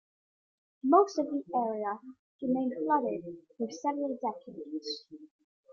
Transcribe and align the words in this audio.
Most 0.83 1.19
of 1.19 1.27
the 1.29 1.43
area 1.55 1.99
remained 2.41 2.73
flooded 2.75 3.21
for 3.55 3.69
several 3.69 4.17
decades. 4.19 5.05